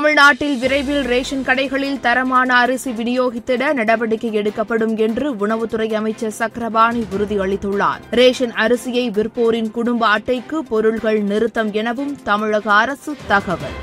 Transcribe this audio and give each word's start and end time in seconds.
தமிழ்நாட்டில் 0.00 0.58
விரைவில் 0.58 1.02
ரேஷன் 1.02 1.42
கடைகளில் 1.46 2.00
தரமான 2.00 2.54
அரிசி 2.54 2.90
விநியோகித்திட 2.90 3.72
நடவடிக்கை 3.72 4.32
எடுக்கப்படும் 4.32 4.96
என்று 4.96 5.34
உணவுத்துறை 5.34 5.92
அமைச்சர் 5.92 6.30
சக்கரபாணி 6.30 7.04
உறுதியளித்துள்ளார். 7.16 8.00
ரேஷன் 8.10 8.50
அரிசியை 8.50 9.04
விற்போரின் 9.16 9.70
குடும்ப 9.70 10.06
அட்டைக்கு 10.06 10.58
பொருள்கள் 10.68 11.20
நிறுத்தம் 11.22 11.72
எனவும் 11.72 12.22
தமிழக 12.22 12.72
அரசு 12.72 13.16
தகவல். 13.26 13.76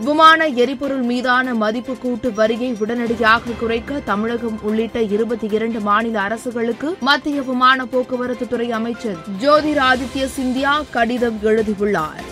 விமான 0.00 0.46
எரிபொருள் 0.46 1.02
மீதான 1.02 1.54
மதிப்பு 1.54 1.96
கூட்டு 1.98 2.32
வரியை 2.32 2.76
உடனடியாக 2.78 3.50
குறைக்க 3.60 4.00
தமிழகம் 4.00 4.58
உள்ளிட்ட 4.62 5.02
இருபத்தி 5.02 5.48
இரண்டு 5.50 5.80
மாநில 5.80 6.20
அரசுகளுக்கு 6.20 6.98
மத்திய 7.00 7.42
விமான 7.42 7.86
போக்குவரத்து 7.86 8.48
துறை 8.48 8.72
அமைச்சர் 8.72 9.16
ஜோதிராதித்ய 9.40 10.26
சிந்தியா 10.38 10.84
கடிதம் 10.90 11.38
எழுதியுள்ளார். 11.42 12.26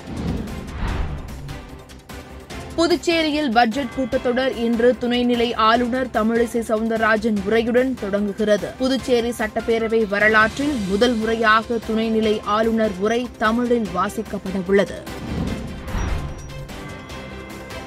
புதுச்சேரியில் 2.76 3.50
பட்ஜெட் 3.50 3.92
கூட்டத்தொடர் 3.98 4.56
இன்று 4.56 4.94
துணைநிலை 5.00 5.54
ஆளுநர் 5.54 6.06
தமிழிசை 6.06 6.60
சவுந்தரராஜன் 6.68 7.36
உரையுடன் 7.50 7.94
தொடங்குகிறது. 8.00 8.68
புதுச்சேரி 8.78 9.32
சட்டப்பேரவை 9.38 10.08
வரலாற்றில் 10.08 10.74
முதல் 10.88 11.14
முறையாக 11.14 11.78
துணைநிலை 11.88 12.40
ஆளுநர் 12.44 12.90
உரை 12.98 13.26
தமிழில் 13.38 13.88
வாசிக்கப்பட 13.96 14.62
உள்ளது. 14.66 15.02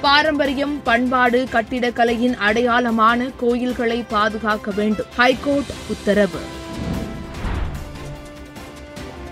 பாரம்பரியம் 0.00 0.82
பண்பாடு 0.82 1.46
கட்டிடக்கலையின் 1.52 2.36
அடையாளமான 2.48 3.30
கோயில்களை 3.40 4.04
பாதுகாக்க 4.08 4.70
வேண்டும். 4.70 5.06
ஹைகோர்ட் 5.16 5.72
உத்தரவு. 5.88 6.58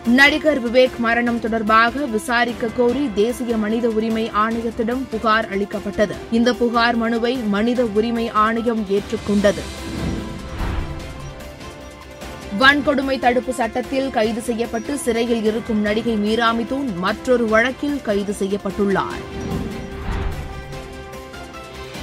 நடிகர் 0.06 0.70
விவேக் 0.70 0.96
மரணம் 0.98 1.40
தொடர்பாக 1.40 2.04
விசாரிக்க 2.04 2.68
கோரி 2.76 3.10
தேசிய 3.14 3.56
மனித 3.56 3.88
உரிமை 3.88 4.30
ஆணையத்திடம் 4.30 5.08
புகார் 5.10 5.48
அளிக்கப்பட்டது. 5.48 6.14
இந்த 6.30 6.54
புகார் 6.54 6.96
மனுவை 6.96 7.36
மனித 7.36 7.84
உரிமை 7.84 8.28
ஆணையம் 8.28 8.86
ஏற்றுக்கொண்டது. 8.90 9.60
வன்கொடுமை 12.58 13.18
தடுப்பு 13.18 13.52
சட்டத்தில் 13.52 14.10
கைது 14.10 14.40
செய்யப்பட்டு 14.40 14.98
சிறையில் 14.98 15.44
இருக்கும் 15.44 15.80
நடிகை 15.80 16.16
மீராமிதூன் 16.16 16.96
மற்றொரு 16.96 17.46
வழக்கில் 17.46 18.02
கைது 18.02 18.34
செய்யப்பட்டுள்ளார். 18.38 19.37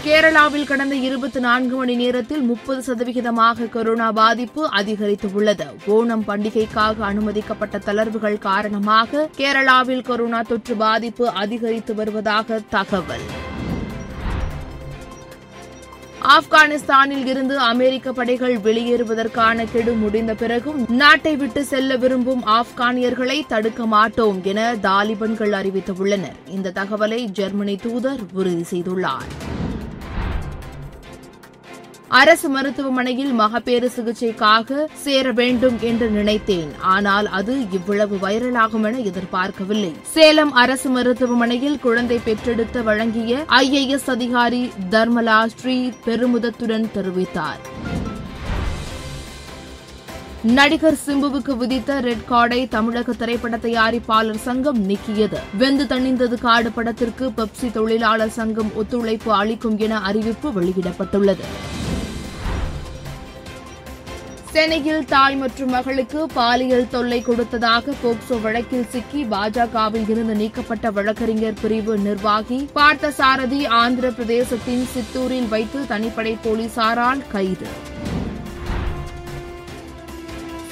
கேரளாவில் 0.06 0.66
கடந்த 0.66 0.96
இருபத்தி 0.96 1.40
நான்கு 1.40 1.76
மணி 1.76 1.96
நேரத்தில் 1.96 2.42
முப்பது 2.42 2.82
சதவிகிதமாக 2.88 3.70
கொரோனா 3.70 4.12
பாதிப்பு 4.12 4.70
அதிகரித்துள்ளது. 4.76 5.66
ஓணம் 5.88 6.26
பண்டிகைக்காக 6.28 7.00
அனுமதிக்கப்பட்ட 7.00 7.78
தளர்வுகள் 7.78 8.38
காரணமாக 8.38 9.30
கேரளாவில் 9.38 10.04
கொரோனா 10.04 10.42
தொற்று 10.42 10.76
பாதிப்பு 10.76 11.30
அதிகரித்து 11.30 11.96
வருவதாக 11.96 12.60
தகவல். 12.70 13.26
ஆப்கானிஸ்தானில் 16.36 17.26
இருந்து 17.26 17.58
அமெரிக்க 17.58 18.12
படைகள் 18.12 18.58
வெளியேறுவதற்கான 18.58 19.66
கெடு 19.72 19.94
முடிந்த 19.94 20.34
பிறகும் 20.34 20.86
நாட்டை 20.90 21.36
விட்டு 21.36 21.64
செல்ல 21.64 21.98
விரும்பும் 21.98 22.44
ஆப்கானியர்களை 22.46 23.42
தடுக்க 23.48 23.86
மாட்டோம் 23.86 24.40
என 24.44 24.76
தாலிபன்கள் 24.76 25.52
அறிவித்துள்ளனர். 25.52 26.40
இந்த 26.50 26.72
தகவலை 26.76 27.24
ஜெர்மனி 27.24 27.76
தூதர் 27.76 28.20
உறுதி 28.34 28.66
செய்துள்ளார். 28.72 29.45
அரசு 32.20 32.48
மருத்துவமனையில் 32.56 33.32
மகப்பேறு 33.40 33.88
சிகிச்சைக்காக 33.96 34.86
சேர 35.04 35.32
வேண்டும் 35.40 35.78
என்று 35.90 36.08
நினைத்தேன். 36.18 36.70
ஆனால் 36.96 37.28
அது 37.40 37.54
இவ்வளவு 37.78 38.16
வைரலாகும் 38.26 38.86
என 38.90 39.00
எதிர்பார்க்கவில்லை. 39.10 39.92
சேலம் 40.14 40.54
அரசு 40.64 40.90
மருத்துவமனையில் 40.90 41.80
குழந்தை 41.86 42.18
பெற்றெடுத்த 42.28 42.84
வழங்கிய 42.90 43.42
ஐஏஎஸ் 43.62 44.10
அதிகாரி 44.16 44.64
தர்மலா 44.96 45.40
ஸ்ரீ 45.56 45.78
பெருமிதத்துடன் 46.08 46.88
தெரிவித்தார். 46.98 47.62
நடிகர் 50.58 51.02
சிம்புவுக்கு 51.06 51.54
விதித்த 51.62 51.92
ரெட் 52.08 52.26
கார்டை 52.32 52.62
தமிழக 52.76 53.14
திரைப்பட 53.22 53.56
தயாரிப்பாளர் 53.64 54.44
சங்கம் 54.48 54.82
நீக்கியது. 54.90 55.40
வெந்து 55.62 55.86
தணிந்தது 55.94 56.38
காடு 56.48 56.72
படத்திற்கு 56.72 57.28
பெப்சி 57.40 57.70
தொழிலாளர் 57.78 58.36
சங்கம் 58.40 58.72
ஒத்துழைப்பு 58.84 59.34
அளிக்கும் 59.42 59.80
என 59.88 60.02
அறிவிப்பு 60.10 60.50
வெளியிடப்பட்டுள்ளது. 60.60 61.48
சென்னையில் 64.56 65.06
தாய் 65.06 65.36
மற்றும் 65.36 65.70
மகளுக்கு 65.70 66.28
பாலியல் 66.34 66.88
தொல்லை 66.90 67.18
கொடுத்ததாக 67.22 67.94
போக்சோ 68.04 68.36
வழக்கில் 68.42 68.86
சிக்கி 68.92 69.22
பாஜகவில் 69.24 70.10
இருந்து 70.10 70.36
நீக்கப்பட்ட 70.36 70.92
வழக்கறிஞர் 70.92 71.58
பிரிவு 71.62 71.98
நிர்வாகி 71.98 72.70
பார்த்தசாரதி 72.76 73.60
ஆந்திர 73.80 74.10
பிரதேசத்தின் 74.10 74.86
சித்தூரில் 74.94 75.48
வைத்து 75.48 75.80
தனிப்படை 75.90 76.34
போலீசாரால் 76.46 77.28
கைது. 77.34 77.68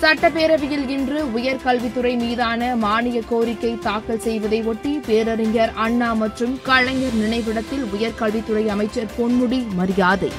சட்டப்பேரவையில் 0.02 0.88
இன்று 0.90 1.20
உயர்கல்வித்துறை 1.38 2.16
மீதான 2.24 2.76
மானிய 2.76 3.22
கோரிக்கை 3.30 3.78
தாக்கல் 3.82 4.20
செய்வதை 4.20 4.64
ஒட்டி 4.64 4.96
பேரறிஞர் 5.08 5.72
அண்ணா 5.76 6.14
மற்றும் 6.14 6.60
கலைஞர் 6.64 7.20
நினைவிடத்தில் 7.24 7.86
உயர்கல்வித்துறை 7.98 8.66
அமைச்சர் 8.68 9.14
பொன்முடி 9.20 9.62
மரியாதை. 9.74 10.32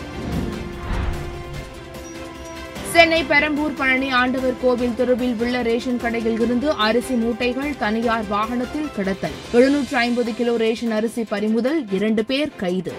சென்னை 2.94 3.20
பெரம்பூர் 3.30 3.76
பழனி 3.78 4.08
ஆண்டவர் 4.18 4.58
கோவில் 4.62 4.94
தெருவில் 4.98 5.36
உள்ள 5.42 5.62
ரேஷன் 5.68 5.98
கடையில் 6.02 6.40
இருந்து 6.40 6.68
அரிசி 6.86 7.14
மூட்டைகள் 7.14 7.72
தனியார் 7.78 8.26
வாகனத்தில் 8.28 8.90
கிடத்தல். 8.96 9.34
எழுநூற்று 9.52 9.96
ஐம்பது 9.96 10.32
கிலோ 10.34 10.56
ரேஷன் 10.56 10.90
அரிசி 10.90 11.22
பறிமுதல் 11.32 11.80
இரண்டு 11.96 12.24
பேர் 12.24 12.52
கைது. 12.56 12.94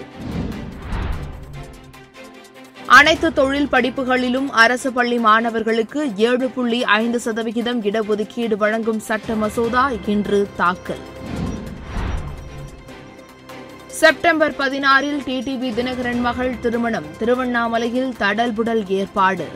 அனைத்து 2.98 3.32
தொழில் 3.32 3.70
படிப்புகளிலும் 3.72 4.48
அரசு 4.64 4.92
பள்ளி 4.92 5.18
மாணவர்களுக்கு 5.18 6.00
ஏழு 6.16 6.48
புள்ளி 6.48 6.84
ஐந்து 6.84 7.20
சதவிகிதம் 7.20 7.82
இடஒதுக்கீடு 7.82 8.56
வழங்கும் 8.56 9.00
சட்ட 9.00 9.34
மசோதா 9.34 9.92
இன்று 10.06 10.40
தாக்கல். 10.56 11.04
செப்டம்பர் 14.02 14.56
பதினாறில் 14.58 15.20
டிடிவி 15.26 15.70
தினகரன் 15.78 16.20
மகள் 16.20 16.54
திருமணம் 16.60 17.06
திருவண்ணாமலையில் 17.18 18.12
தடல்புடல் 18.18 18.84
ஏற்பாடு. 19.00 19.48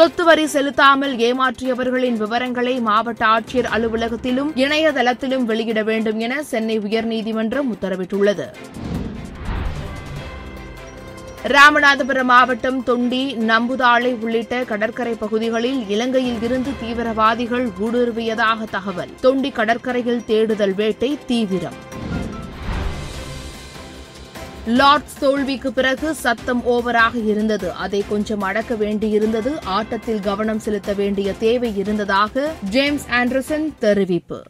சொத்து 0.00 0.24
வரி 0.24 0.46
செலுத்தாமல் 0.46 1.16
ஏமாற்றியவர்களின் 1.16 2.16
விவரங்களை 2.16 2.80
மாவட்ட 2.80 3.26
ஆட்சியர் 3.26 3.68
அலுவலகத்திலும் 3.76 4.50
இணையதளத்திலும் 4.54 5.44
வெளியிட 5.44 5.82
வேண்டும் 5.82 6.18
என 6.18 6.42
சென்னை 6.42 6.78
உயர்நீதிமன்றம் 6.78 7.70
உத்தரவிட்டுள்ளது. 7.72 8.46
ராமநாதபுரம் 11.44 12.30
மாவட்டம் 12.32 12.84
தொண்டி 12.84 13.34
நம்புதாளை 13.34 14.18
உள்ளிட்ட 14.18 14.64
கடற்கரை 14.64 15.14
பகுதிகளில் 15.14 15.88
இலங்கையில் 15.88 16.42
இருந்து 16.42 16.70
தீவிரவாதிகள் 16.80 17.68
ஊடுருவியதாக 17.80 18.70
தகவல். 18.70 19.14
தொண்டி 19.22 19.52
கடற்கரையில் 19.52 20.24
தேடுதல் 20.24 20.74
வேட்டை 20.74 21.18
தீவிரம். 21.26 21.89
லார்ட்ஸ் 24.76 25.18
தோல்விக்கு 25.18 25.72
பிறகு 25.72 26.14
சத்தம் 26.14 26.62
ஓவராக 26.66 27.26
இருந்தது. 27.26 27.72
அதை 27.72 28.04
கொஞ்சம் 28.08 28.40
அடக்க 28.40 28.74
வேண்டியிருந்தது. 28.74 29.52
ஆட்டத்தில் 29.64 30.20
கவனம் 30.20 30.58
செலுத்த 30.58 30.92
வேண்டிய 30.92 31.32
தேவை 31.32 31.76
இருந்ததாக 31.76 32.52
ஜேம்ஸ் 32.70 33.06
ஆண்டர்சன் 33.10 33.72
தெரிவிப்பு. 33.80 34.40